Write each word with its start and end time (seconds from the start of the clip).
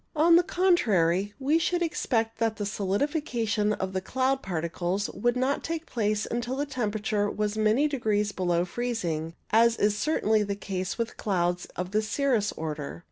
On 0.15 0.35
the 0.35 0.41
contrary, 0.41 1.35
we 1.37 1.59
should 1.59 1.83
expect 1.83 2.39
that 2.39 2.55
the 2.55 2.65
solidification 2.65 3.73
of 3.73 3.93
the 3.93 4.01
cloud 4.01 4.41
particles 4.41 5.11
would 5.11 5.37
not 5.37 5.63
take 5.63 5.85
place 5.85 6.25
until 6.25 6.55
the 6.55 6.65
temperature 6.65 7.29
was 7.29 7.55
many 7.55 7.87
degrees 7.87 8.31
below 8.31 8.65
freezing, 8.65 9.35
as 9.51 9.75
is 9.77 9.95
certainly 9.95 10.41
the 10.41 10.55
case 10.55 10.97
with 10.97 11.17
clouds 11.17 11.65
of 11.75 11.91
the 11.91 12.01
cirrus 12.01 12.51
order. 12.53 12.99